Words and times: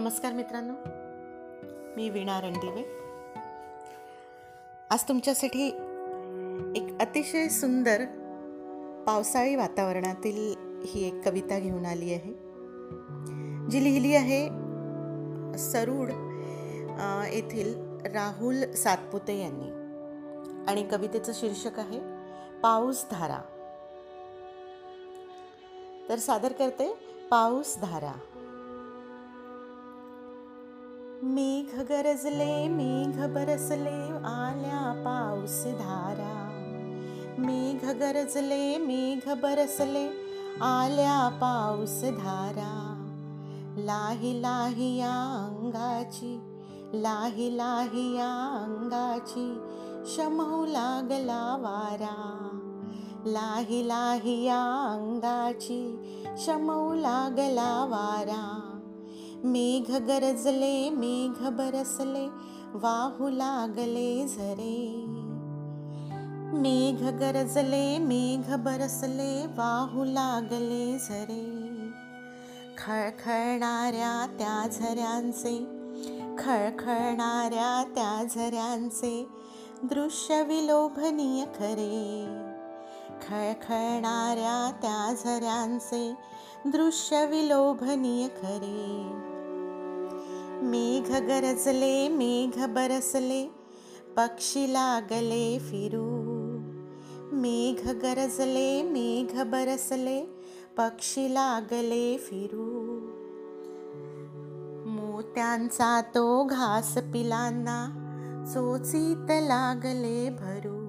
नमस्कार 0.00 0.32
मित्रांनो. 0.32 0.72
मी 1.96 2.08
वीणा 2.08 2.40
रणदिवे. 2.40 2.82
आज 4.90 5.02
तुमच्यासाठी 5.02 5.66
एक 6.76 6.96
अतिशय 7.00 7.48
सुंदर 7.48 8.04
पावसाळी 9.06 9.54
वातावरणातील 9.54 10.54
ही 10.86 11.06
एक 11.06 11.28
कविता 11.28 11.58
घेऊन 11.58 11.86
आली 11.86 12.14
आहे. 12.14 12.32
जी 13.70 13.84
लिहिली 13.84 14.14
आहे 14.14 14.48
सरूड 15.58 16.10
येथील 17.32 17.74
राहुल 18.06 18.72
सातपुते 18.72 19.40
यांनी. 19.40 19.70
आणि 20.70 20.82
कवितेचं 20.82 21.32
शीर्षक 21.34 21.78
आहे 21.78 22.00
पाऊस 22.60 23.04
धारा. 23.10 23.38
तर 26.08 26.16
सादर 26.16 26.52
करते 26.52 26.94
पाऊस 27.30 27.78
धारा. 27.78 28.12
मेघ 31.22 31.80
गरजले 31.80 32.68
मेघ 32.68 33.20
बरसले 33.20 34.12
आल्या 34.24 35.02
पाऊस 35.04 35.64
धारा. 35.64 36.48
मेघ 37.38 37.90
गरजले 37.90 38.78
मेघ 38.78 39.30
बरसले 39.30 40.06
आल्या 40.60 41.28
पाऊस 41.28 42.02
धारा. 42.02 42.96
लाही 43.76 44.42
लाही 44.42 44.96
या 44.96 45.50
अंगाची 45.50 46.40
लाही 46.92 47.56
लाही 47.56 48.16
या 48.16 48.64
अंगाची 48.64 49.60
शमहू 50.06 50.66
लागला 50.66 51.56
वारा. 51.60 52.48
लाही 53.26 53.88
लाही 53.88 54.44
या 54.44 54.62
अंगाची 54.92 56.14
शमऊ 56.38 56.94
लागला 56.94 57.84
वारा. 57.90 58.69
मेघ 59.44 59.90
गरजले 59.90 60.90
मेघ 60.90 61.48
बरसले 61.48 62.28
वाहू 62.74 63.28
लागले 63.28 64.26
झरे. 64.28 65.04
मेघ 66.52 67.04
गरजले 67.04 67.98
मेघ 67.98 68.54
बरसले 68.54 69.46
वाहू 69.46 70.04
लागले 70.04 70.98
झरे. 70.98 71.70
खळखळणाऱ्या 72.78 74.26
त्या 74.38 74.68
झऱ्यांचे 74.72 75.58
खळखळणाऱ्या 76.38 77.84
त्या 77.94 78.24
झऱ्यांचे 78.34 79.28
दृश्य 79.82 80.42
विलोभनीय 80.42 81.44
खरे. 81.44 82.26
खळखळणाऱ्या 83.22 84.70
त्या 84.82 85.14
झऱ्यांचे 85.24 86.14
दृश्य 86.64 87.26
विलोभनीय 87.26 88.26
खरे. 88.26 89.29
मेघ 90.62 91.10
गरजले 91.10 92.08
मेघ 92.08 92.66
बरसले 92.66 93.50
पक्षी 94.16 94.72
लागले 94.72 95.58
फिरू. 95.58 96.20
मेघ 97.32 97.90
गरजले 97.90 98.82
मेघ 98.82 99.42
बरसले 99.42 100.20
पक्षी 100.76 101.34
लागले 101.34 102.18
फिरू. 102.18 102.90
मोत्यांचा 104.86 106.00
तो 106.00 106.44
घास 106.44 106.98
पिलांना 106.98 107.96
चोचीत 108.54 109.30
लागले 109.30 110.30
भरू. 110.30 110.80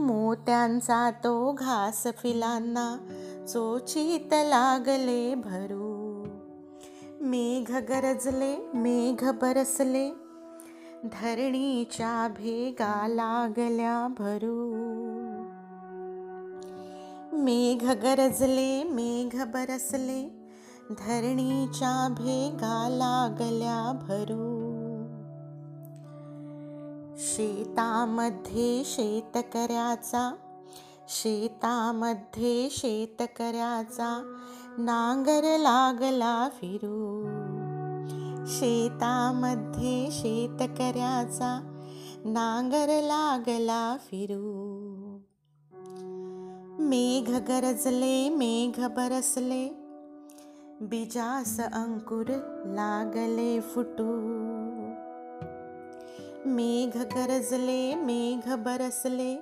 मोत्यांचा 0.00 1.10
तो 1.10 1.52
घास 1.52 2.02
फिलांना 2.02 2.96
चोचीत 3.48 4.34
लागले 4.34 5.34
भरू. 5.34 5.85
मेघ 7.28 7.72
गरजले 7.76 8.56
मेघ 8.74 9.30
बरसले. 9.30 10.10
धरणीच्या 11.04 12.28
भेगा 12.28 13.08
लागल्या 13.08 14.08
भरू. 14.18 14.70
मेघ 17.32 17.84
गरजले 17.90 18.84
मेघ 18.84 19.42
बरसले. 19.42 20.22
धरणीच्या 20.90 22.08
भेगा 22.10 22.88
लागल्या 22.88 23.92
भरू. 24.08 24.56
शेतामध्ये 27.18 28.82
शेतकऱ्याचा 28.84 30.34
शेतामध्ये 31.08 32.68
शेतकऱ्याचा 32.70 34.32
नांगर 34.78 35.56
लागला 35.58 36.48
फिरू. 36.52 37.15
शेतामध्ये 38.48 40.08
शेतकऱ्याचा 40.12 41.60
नांगर 42.24 42.86
लागला 43.02 43.96
फिरू. 44.00 45.18
मेघ 46.78 47.30
गरजले 47.30 48.28
मेघ 48.28 48.86
बरसले 48.86 49.68
बिजास 50.80 51.60
अंकुर 51.60 52.24
लागले 52.66 53.60
फुटू. 53.60 54.12
मेघ 56.46 56.96
गरजले 56.96 57.94
मेघ 57.94 58.54
बरसले 58.54 59.34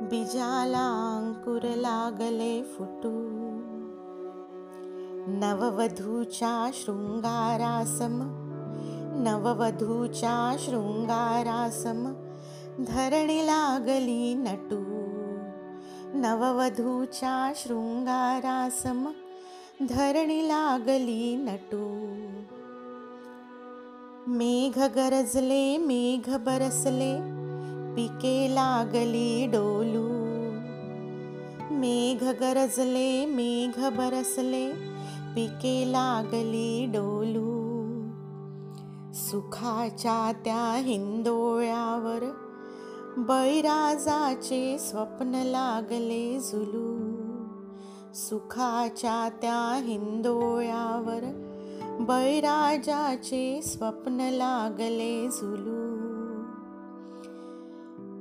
बिजाला 0.00 0.88
अंकुर 1.16 1.62
लागले 1.62 2.62
फुटू. 2.62 3.36
नववधूच्या 5.28 6.70
शृंगारासम 6.74 8.20
नववधूच्या 9.24 10.56
शृंगारासम 10.58 12.12
धरणी 12.84 13.46
लागली 13.46 14.34
नटू। 14.34 14.96
शृंगारासम 17.56 19.12
धरणी 19.90 20.48
लागली 20.48 21.36
नटू। 21.36 21.86
मेघ 24.28 24.78
गरजले 24.78 25.76
मेघ 25.76 26.36
बरसले 26.36 27.16
पिके 27.96 28.54
लागली 28.54 29.46
डोलू। 29.46 30.16
मेघ 31.74 32.24
गरजले 32.24 33.26
मेघ 33.26 33.84
बरसले 33.84 34.95
पिके 35.36 35.92
लागली 35.92 36.86
डोलू. 36.86 37.50
सुखाच्या 39.14 40.32
त्या 40.44 40.74
हिंदोळ्यावर 40.82 42.24
बैराजाचे 43.18 44.78
स्वप्न 44.78 45.34
लागले 45.34 46.40
झुलू 46.40 47.14
सुखाच्या 48.14 49.28
त्या 49.42 49.80
हिंदोळ्यावर 49.84 51.20
बैराजाचे 52.00 53.62
स्वप्न 53.62 54.20
लागले 54.20 55.28
झुलू 55.28 55.86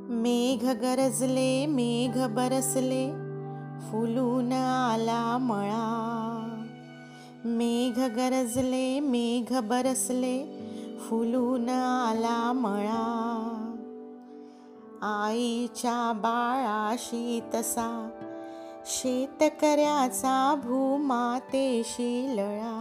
मेघ 0.09 0.65
गरजले 0.65 1.65
मेघ 1.65 2.17
बरसले 2.27 3.07
फुलून 3.81 4.51
आला 4.53 5.37
मळा. 5.41 6.34
मेघ 7.47 7.99
गरजले 7.99 8.99
मेघ 8.99 9.59
बरसले 9.59 10.65
फुलून 10.99 11.69
आला 11.69 12.51
मळा. 12.51 13.01
आईच्या 15.01 16.13
बाळाशी 16.13 17.39
तसा 17.53 18.09
शेतकऱ्याचा 18.85 20.55
भूमातेशी 20.63 22.35
लळा. 22.37 22.75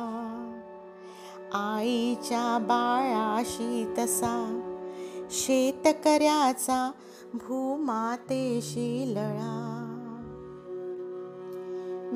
आईच्या 1.52 2.58
बाळाशी 2.58 3.94
तसा 3.98 4.60
शेतकऱ्याचा 5.30 6.92
भूमातेशी 7.34 9.14
लळा. 9.14 9.73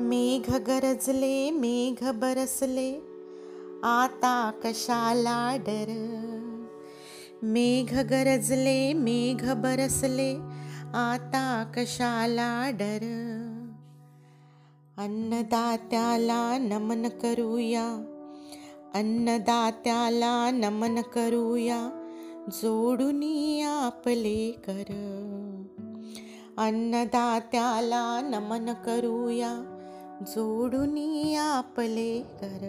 मेघ 0.09 0.55
गरजले 0.55 1.51
मेघ 1.51 2.11
बरसले 2.11 2.95
आता 3.83 4.51
कशाला 4.63 5.57
डर? 5.67 5.89
मेघ 7.43 7.99
गरजले 7.99 8.93
मेघ 8.93 9.53
बरसले 9.53 10.35
आता 10.93 11.71
कशाला 11.75 12.69
डर? 12.73 13.03
अन्नदात्याला 14.97 16.57
नमन 16.57 17.07
करूया 17.07 17.87
अन्नदात्याला 18.93 20.51
नमन 20.51 21.01
करूया 21.01 21.89
जोडुनी 22.49 23.61
आपले 23.61 24.51
कर. 24.51 24.93
अन्नदात्याला 26.57 28.21
नमन 28.21 28.73
करूया 28.85 29.75
जोडून 30.21 30.97
आपले 31.35 32.21
कर 32.21 32.63